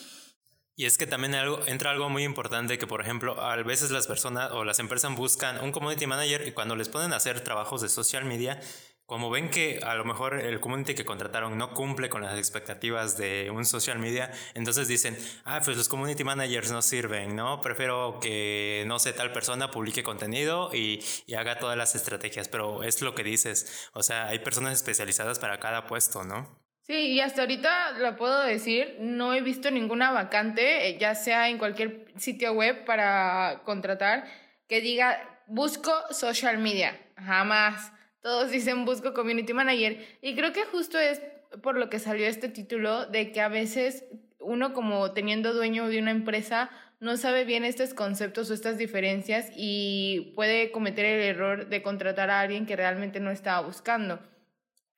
[0.76, 1.34] Y es que también
[1.66, 5.62] entra algo muy importante que, por ejemplo, a veces las personas o las empresas buscan
[5.62, 8.58] un community manager y cuando les ponen a hacer trabajos de social media,
[9.06, 13.18] como ven que a lo mejor el community que contrataron no cumple con las expectativas
[13.18, 17.60] de un social media, entonces dicen, ah, pues los community managers no sirven, ¿no?
[17.60, 22.82] Prefiero que, no sé, tal persona publique contenido y, y haga todas las estrategias, pero
[22.82, 26.64] es lo que dices, o sea, hay personas especializadas para cada puesto, ¿no?
[26.86, 31.48] Sí, y hasta ahorita lo puedo decir, no he visto ninguna vacante, eh, ya sea
[31.48, 34.24] en cualquier sitio web para contratar,
[34.68, 37.90] que diga, busco social media, jamás
[38.24, 40.02] todos dicen busco community manager.
[40.22, 41.20] Y creo que justo es
[41.62, 44.06] por lo que salió este título, de que a veces
[44.40, 49.50] uno como teniendo dueño de una empresa no sabe bien estos conceptos o estas diferencias
[49.54, 54.18] y puede cometer el error de contratar a alguien que realmente no estaba buscando.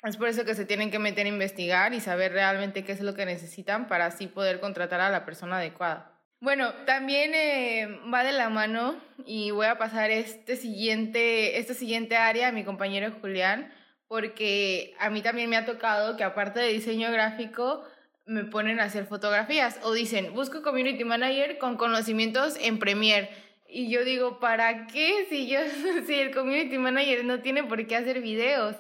[0.05, 3.01] Es por eso que se tienen que meter a investigar y saber realmente qué es
[3.01, 6.16] lo que necesitan para así poder contratar a la persona adecuada.
[6.41, 12.17] Bueno, también eh, va de la mano y voy a pasar este siguiente, esta siguiente
[12.17, 13.73] área a mi compañero Julián,
[14.07, 17.85] porque a mí también me ha tocado que aparte de diseño gráfico,
[18.27, 23.31] me ponen a hacer fotografías o dicen, busco community manager con conocimientos en Premiere.
[23.69, 25.61] Y yo digo, ¿para qué si yo
[26.07, 28.77] si el community manager no tiene por qué hacer videos?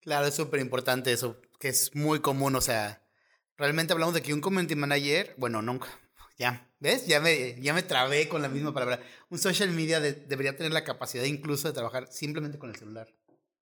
[0.00, 3.02] Claro, es súper importante eso, que es muy común, o sea,
[3.56, 5.88] realmente hablamos de que un community manager, bueno, nunca,
[6.36, 7.06] ya, ¿ves?
[7.06, 9.00] Ya me, ya me trabé con la misma palabra.
[9.30, 13.08] Un social media debería tener la capacidad incluso de trabajar simplemente con el celular.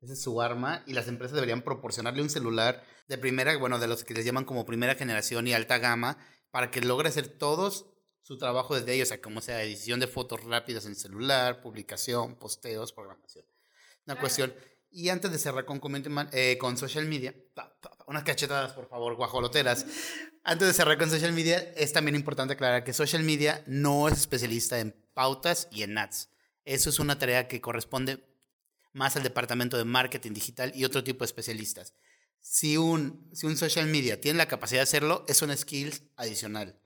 [0.01, 3.87] Esa es su arma y las empresas deberían proporcionarle un celular de primera, bueno, de
[3.87, 6.19] los que les llaman como primera generación y alta gama,
[6.51, 7.87] para que logre hacer todos
[8.23, 12.37] su trabajo desde ellos, o sea, como sea edición de fotos rápidas en celular, publicación,
[12.37, 13.45] posteos, programación.
[14.07, 14.53] Una cuestión.
[14.95, 15.81] Y antes de cerrar con,
[16.33, 17.35] eh, con social media,
[18.07, 19.87] unas cachetadas, por favor, guajoloteras.
[20.45, 24.19] Antes de cerrar con social media, es también importante aclarar que social media no es
[24.19, 26.29] especialista en pautas y en ads.
[26.67, 28.23] Eso es una tarea que corresponde
[28.93, 31.95] más al departamento de marketing digital y otro tipo de especialistas.
[32.43, 36.79] Si un, si un social media tiene la capacidad de hacerlo, es un skills adicional.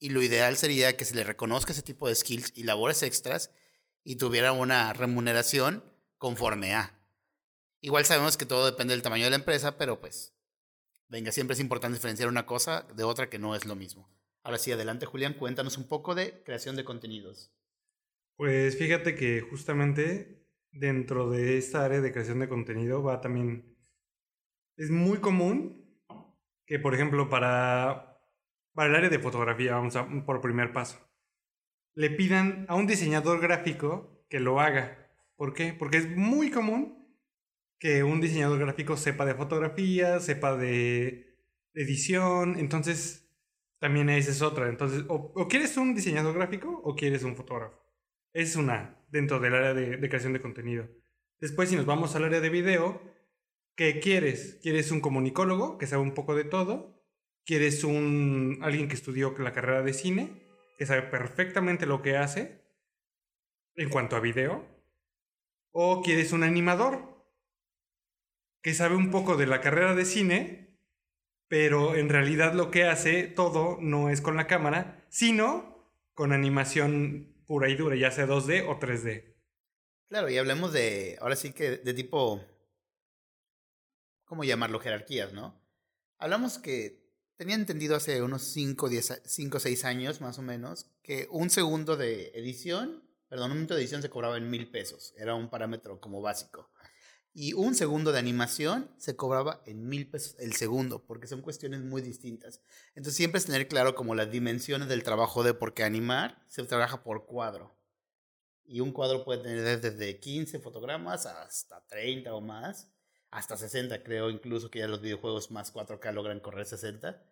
[0.00, 3.52] Y lo ideal sería que se le reconozca ese tipo de skills y labores extras
[4.02, 5.84] y tuviera una remuneración
[6.18, 6.99] conforme a.
[7.80, 10.34] Igual sabemos que todo depende del tamaño de la empresa, pero pues
[11.10, 14.08] Venga, siempre es importante diferenciar una cosa de otra que no es lo mismo.
[14.44, 17.52] Ahora sí, adelante Julián, cuéntanos un poco de creación de contenidos.
[18.36, 23.76] Pues fíjate que justamente dentro de esta área de creación de contenido va también...
[24.76, 26.00] Es muy común
[26.64, 28.06] que, por ejemplo, para
[28.72, 30.96] para el área de fotografía, vamos a, por primer paso,
[31.94, 35.10] le pidan a un diseñador gráfico que lo haga.
[35.34, 35.72] ¿Por qué?
[35.72, 36.99] Porque es muy común
[37.80, 41.34] que un diseñador gráfico sepa de fotografía, sepa de
[41.72, 43.26] edición, entonces
[43.78, 44.68] también esa es otra.
[44.68, 47.82] Entonces, o, quieres un diseñador gráfico o quieres un fotógrafo.
[48.34, 50.88] Es una dentro del área de, de, creación de contenido.
[51.40, 53.00] Después, si nos vamos al área de video,
[53.74, 54.60] ¿qué quieres?
[54.62, 57.02] ¿Quieres un comunicólogo que sabe un poco de todo?
[57.46, 62.62] ¿Quieres un alguien que estudió la carrera de cine, que sabe perfectamente lo que hace
[63.74, 64.66] en cuanto a video?
[65.72, 67.09] ¿O quieres un animador
[68.62, 70.78] que sabe un poco de la carrera de cine,
[71.48, 77.34] pero en realidad lo que hace todo no es con la cámara, sino con animación
[77.46, 79.34] pura y dura, ya sea 2D o 3D.
[80.08, 82.44] Claro, y hablemos de, ahora sí que de tipo,
[84.24, 84.80] ¿cómo llamarlo?
[84.80, 85.60] Jerarquías, ¿no?
[86.18, 87.00] Hablamos que
[87.36, 92.28] tenía entendido hace unos 5 o 6 años más o menos que un segundo de
[92.34, 96.20] edición, perdón, un minuto de edición se cobraba en mil pesos, era un parámetro como
[96.20, 96.70] básico.
[97.32, 101.80] Y un segundo de animación se cobraba en mil pesos el segundo, porque son cuestiones
[101.82, 102.60] muy distintas.
[102.88, 106.64] Entonces siempre es tener claro como las dimensiones del trabajo de por qué animar se
[106.64, 107.76] trabaja por cuadro.
[108.64, 112.92] Y un cuadro puede tener desde 15 fotogramas hasta 30 o más,
[113.30, 117.22] hasta 60 creo, incluso que ya los videojuegos más 4K logran correr 60.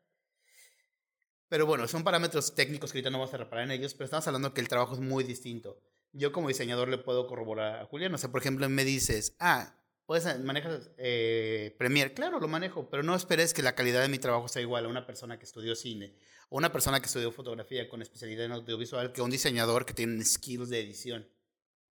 [1.49, 4.27] Pero bueno, son parámetros técnicos que ahorita no vamos a reparar en ellos, pero estamos
[4.27, 5.81] hablando que el trabajo es muy distinto.
[6.13, 9.78] Yo como diseñador le puedo corroborar a Julián, o sea, por ejemplo, me dices, ah,
[10.09, 12.15] ¿Puedes eh, manejas eh, Premiere?
[12.15, 14.89] Claro, lo manejo, pero no esperes que la calidad de mi trabajo sea igual a
[14.89, 16.17] una persona que estudió cine
[16.49, 20.25] o una persona que estudió fotografía con especialidad en audiovisual que un diseñador que tiene
[20.25, 21.29] skills de edición.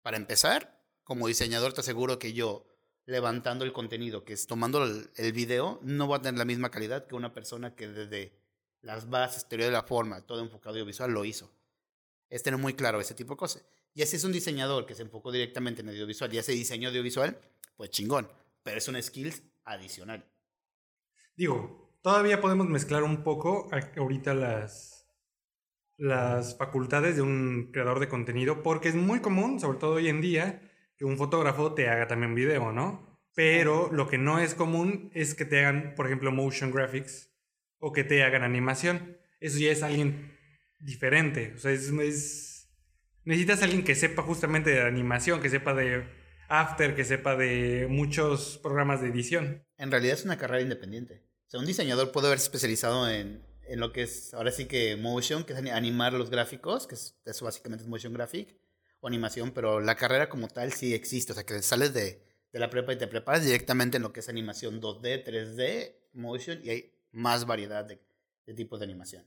[0.00, 2.66] Para empezar, como diseñador te aseguro que yo
[3.05, 6.70] levantando el contenido, que es tomando el, el video, no va a tener la misma
[6.70, 8.40] calidad que una persona que desde
[8.81, 11.52] las bases, teoría de la forma, todo enfocado audiovisual lo hizo.
[12.31, 13.66] Es tener muy claro ese tipo de cosas.
[13.92, 17.38] Y así es un diseñador que se enfocó directamente en audiovisual y hace diseño audiovisual,
[17.77, 18.29] pues chingón,
[18.62, 20.25] pero es un skills adicional.
[21.37, 25.07] Digo, todavía podemos mezclar un poco ahorita las,
[25.97, 30.21] las facultades de un creador de contenido, porque es muy común, sobre todo hoy en
[30.21, 30.62] día,
[30.97, 33.21] que un fotógrafo te haga también video, ¿no?
[33.35, 37.31] Pero lo que no es común es que te hagan, por ejemplo, motion graphics
[37.79, 39.19] o que te hagan animación.
[39.41, 40.35] Eso ya es alguien
[40.79, 41.53] diferente.
[41.55, 42.73] O sea, es, es
[43.25, 46.09] necesitas alguien que sepa justamente de animación, que sepa de
[46.49, 49.65] After, que sepa de muchos programas de edición.
[49.79, 51.23] En realidad es una carrera independiente.
[51.47, 54.97] O sea, un diseñador puede haberse especializado en, en lo que es ahora sí que
[54.97, 58.57] motion, que es animar los gráficos, que es, eso básicamente es motion graphic,
[59.01, 61.33] o animación, pero la carrera como tal sí existe.
[61.33, 64.21] O sea, que sales de, de la prepa y te preparas directamente en lo que
[64.21, 69.25] es animación 2D, 3D, motion, y hay más variedad de tipos de animación.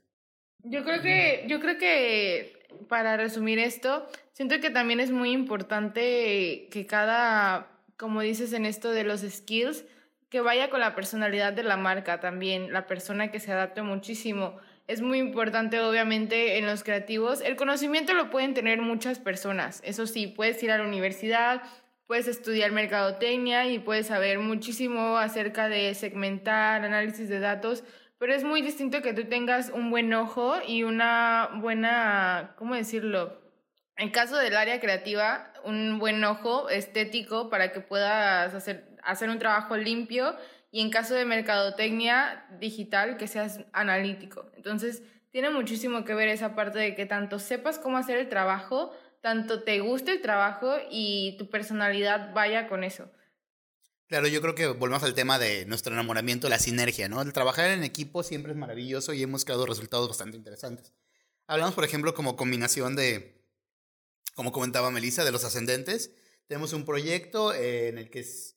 [0.63, 6.67] Yo creo que, yo creo que para resumir esto, siento que también es muy importante
[6.71, 7.67] que cada,
[7.97, 9.85] como dices en esto de los skills,
[10.29, 14.57] que vaya con la personalidad de la marca también, la persona que se adapte muchísimo.
[14.87, 17.41] Es muy importante, obviamente, en los creativos.
[17.41, 19.81] El conocimiento lo pueden tener muchas personas.
[19.83, 21.63] Eso sí, puedes ir a la universidad,
[22.05, 27.83] puedes estudiar mercadotecnia y puedes saber muchísimo acerca de segmentar, análisis de datos,
[28.19, 33.41] pero es muy distinto que tú tengas un buen ojo y una buena, ¿cómo decirlo?
[33.95, 39.39] En caso del área creativa, un buen ojo estético para que puedas hacer, hacer un
[39.39, 40.35] trabajo limpio
[40.69, 44.51] y en caso de mercadotecnia digital, que seas analítico.
[44.55, 45.01] Entonces,
[45.31, 49.63] tiene muchísimo que ver esa parte de que tanto sepas cómo hacer el trabajo, tanto
[49.63, 53.09] te guste el trabajo y tu personalidad vaya con eso.
[54.09, 57.21] Claro, yo creo que volvemos al tema de nuestro enamoramiento, la sinergia, ¿no?
[57.21, 60.93] El trabajar en equipo siempre es maravilloso y hemos creado resultados bastante interesantes.
[61.45, 63.39] Hablamos, por ejemplo, como combinación de,
[64.33, 66.09] como comentaba Melissa, de los ascendentes.
[66.47, 68.55] Tenemos un proyecto en el que es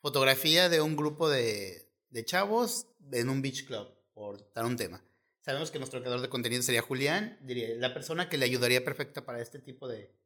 [0.00, 5.00] fotografía de un grupo de, de chavos en un beach club, por dar un tema.
[5.42, 9.24] Sabemos que nuestro creador de contenido sería Julián, diría, la persona que le ayudaría perfecta
[9.24, 10.17] para este tipo de,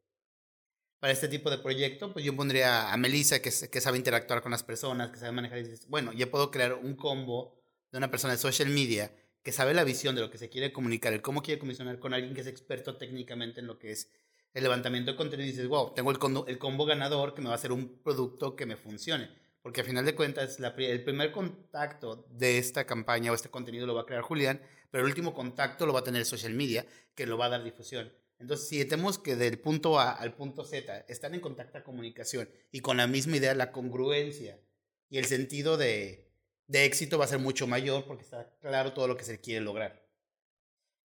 [1.02, 4.62] para este tipo de proyecto, pues yo pondría a Melissa, que, sabe interactuar con las
[4.62, 5.60] personas, que sabe manejar.
[5.88, 9.82] Bueno, ya puedo crear un combo de una persona de social media que sabe la
[9.82, 12.46] visión de lo que se quiere comunicar, el cómo quiere comisionar con alguien que es
[12.46, 14.12] experto técnicamente en lo que es
[14.54, 17.56] el levantamiento de contenido y dices, wow, tengo el combo, ganador que me va a
[17.56, 19.28] hacer un producto que me funcione.
[19.60, 23.96] Porque a final de cuentas, el primer contacto de esta campaña o este contenido lo
[23.96, 26.86] va a crear Julián, pero el último contacto lo va a tener social media,
[27.16, 28.12] que lo va a dar difusión.
[28.42, 32.80] Entonces, si tenemos que del punto A al punto Z están en contacto comunicación y
[32.80, 34.60] con la misma idea, la congruencia
[35.08, 36.28] y el sentido de,
[36.66, 39.64] de éxito va a ser mucho mayor porque está claro todo lo que se quiere
[39.64, 40.04] lograr.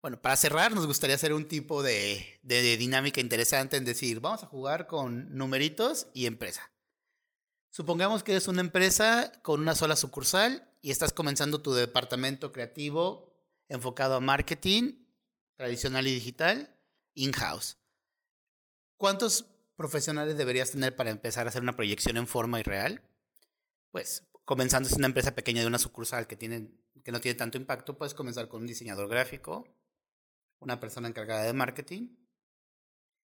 [0.02, 4.44] Bueno, para cerrar, nos gustaría hacer un tipo de, de dinámica interesante en decir, vamos
[4.44, 6.72] a jugar con numeritos y empresa.
[7.70, 13.36] Supongamos que eres una empresa con una sola sucursal y estás comenzando tu departamento creativo
[13.68, 15.06] enfocado a marketing
[15.58, 16.75] tradicional y digital
[17.16, 17.78] in-house.
[18.98, 19.46] ¿Cuántos
[19.76, 23.02] profesionales deberías tener para empezar a hacer una proyección en forma y real?
[23.92, 26.70] Pues comenzando es una empresa pequeña de una sucursal que, tiene,
[27.04, 29.68] que no tiene tanto impacto, puedes comenzar con un diseñador gráfico,
[30.60, 32.16] una persona encargada de marketing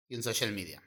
[0.08, 0.84] y un social media.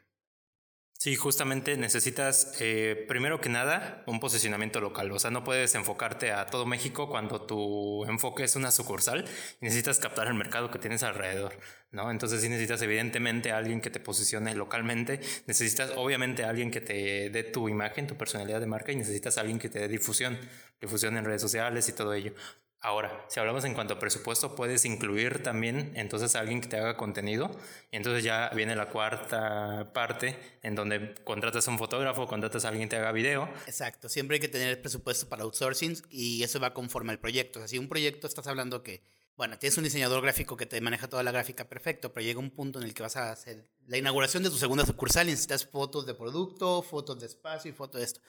[1.03, 5.11] Sí, justamente necesitas, eh, primero que nada, un posicionamiento local.
[5.13, 9.25] O sea, no puedes enfocarte a todo México cuando tu enfoque es una sucursal
[9.63, 11.55] necesitas captar el mercado que tienes alrededor,
[11.91, 12.11] ¿no?
[12.11, 16.83] Entonces sí necesitas evidentemente a alguien que te posicione localmente, necesitas obviamente a alguien que
[16.83, 19.89] te dé tu imagen, tu personalidad de marca y necesitas a alguien que te dé
[19.89, 20.39] difusión,
[20.83, 22.35] difusión en redes sociales y todo ello.
[22.83, 26.79] Ahora, si hablamos en cuanto a presupuesto, puedes incluir también entonces a alguien que te
[26.79, 27.51] haga contenido.
[27.91, 32.69] Y entonces ya viene la cuarta parte en donde contratas a un fotógrafo, contratas a
[32.69, 33.51] alguien que te haga video.
[33.67, 37.59] Exacto, siempre hay que tener presupuesto para outsourcing y eso va conforme al proyecto.
[37.59, 39.03] O sea, si un proyecto estás hablando que,
[39.37, 42.51] bueno, tienes un diseñador gráfico que te maneja toda la gráfica perfecto, pero llega un
[42.51, 45.67] punto en el que vas a hacer la inauguración de tu segunda sucursal y necesitas
[45.67, 48.21] fotos de producto, fotos de espacio y fotos de esto.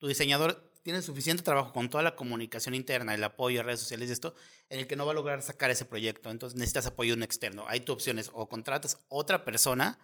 [0.00, 4.08] Tu diseñador tiene suficiente trabajo con toda la comunicación interna, el apoyo a redes sociales
[4.08, 4.34] y esto,
[4.70, 6.30] en el que no va a lograr sacar ese proyecto.
[6.30, 7.66] Entonces necesitas apoyo de un externo.
[7.68, 9.98] Hay tu opciones, o contratas otra persona,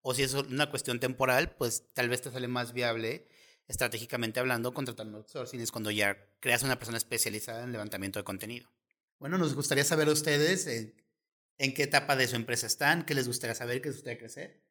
[0.00, 3.26] o si es una cuestión temporal, pues tal vez te sale más viable,
[3.68, 5.60] estratégicamente hablando, contratar un outsourcing.
[5.60, 8.70] Es cuando ya creas una persona especializada en levantamiento de contenido.
[9.18, 10.94] Bueno, nos gustaría saber a ustedes en,
[11.58, 14.63] en qué etapa de su empresa están, qué les gustaría saber, qué les gustaría crecer.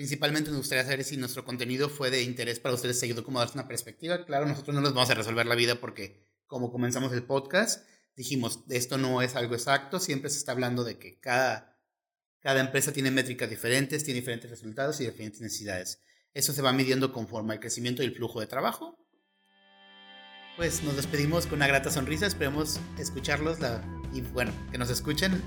[0.00, 3.58] Principalmente nos gustaría saber si nuestro contenido fue de interés para ustedes, seguido como darse
[3.58, 4.24] una perspectiva.
[4.24, 7.86] Claro, nosotros no les vamos a resolver la vida porque, como comenzamos el podcast,
[8.16, 11.78] dijimos, esto no es algo exacto, siempre se está hablando de que cada,
[12.38, 16.00] cada empresa tiene métricas diferentes, tiene diferentes resultados y diferentes necesidades.
[16.32, 19.06] Eso se va midiendo conforme al crecimiento y el flujo de trabajo.
[20.56, 23.84] Pues nos despedimos con una grata sonrisa, esperemos escucharlos la,
[24.14, 25.42] y bueno, que nos escuchen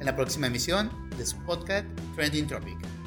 [0.00, 1.86] en la próxima emisión de su podcast
[2.16, 2.97] Trending Tropic.